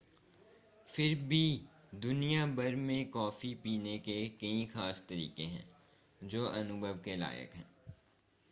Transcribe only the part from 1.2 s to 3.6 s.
भी दुनिया भर में कॉफी